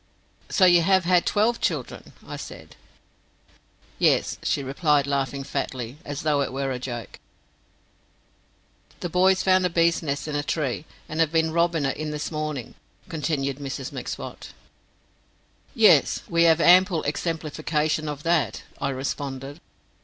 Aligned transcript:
"So 0.49 0.65
you 0.65 0.81
have 0.81 1.05
had 1.05 1.27
twelve 1.27 1.61
children?" 1.61 2.13
I 2.25 2.35
said. 2.35 2.75
"Yes," 3.99 4.39
she 4.41 4.63
replied, 4.63 5.05
laughing 5.05 5.43
fatly, 5.43 5.97
as 6.03 6.23
though 6.23 6.41
it 6.41 6.51
were 6.51 6.71
a 6.71 6.79
joke. 6.79 7.19
"The 9.01 9.09
boys 9.09 9.43
found 9.43 9.63
a 9.63 9.69
bees' 9.69 10.01
nest 10.01 10.27
in 10.27 10.35
a 10.35 10.41
tree 10.41 10.85
an' 11.07 11.19
have 11.19 11.31
been 11.31 11.51
robbin' 11.51 11.85
it 11.85 11.97
the 11.99 12.17
smornin'," 12.17 12.73
continued 13.09 13.57
Mrs 13.59 13.91
M'Swat. 13.91 14.53
"Yes; 15.75 16.23
we 16.27 16.45
have 16.45 16.59
ample 16.59 17.03
exemplification 17.03 18.09
of 18.09 18.23
that," 18.23 18.63
I 18.81 18.89
responded. 18.89 19.61